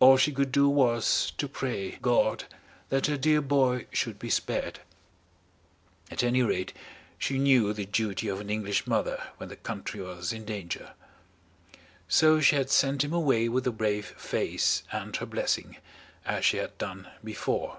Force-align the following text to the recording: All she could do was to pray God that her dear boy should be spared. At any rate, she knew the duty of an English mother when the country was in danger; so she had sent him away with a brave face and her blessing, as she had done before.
All 0.00 0.16
she 0.16 0.32
could 0.32 0.50
do 0.50 0.68
was 0.68 1.32
to 1.38 1.46
pray 1.46 1.92
God 2.02 2.46
that 2.88 3.06
her 3.06 3.16
dear 3.16 3.40
boy 3.40 3.86
should 3.92 4.18
be 4.18 4.28
spared. 4.28 4.80
At 6.10 6.24
any 6.24 6.42
rate, 6.42 6.72
she 7.16 7.38
knew 7.38 7.72
the 7.72 7.84
duty 7.86 8.26
of 8.26 8.40
an 8.40 8.50
English 8.50 8.88
mother 8.88 9.22
when 9.36 9.50
the 9.50 9.54
country 9.54 10.00
was 10.00 10.32
in 10.32 10.44
danger; 10.44 10.94
so 12.08 12.40
she 12.40 12.56
had 12.56 12.70
sent 12.70 13.04
him 13.04 13.12
away 13.12 13.48
with 13.48 13.64
a 13.64 13.70
brave 13.70 14.06
face 14.06 14.82
and 14.90 15.14
her 15.18 15.26
blessing, 15.26 15.76
as 16.26 16.44
she 16.44 16.56
had 16.56 16.76
done 16.76 17.06
before. 17.22 17.78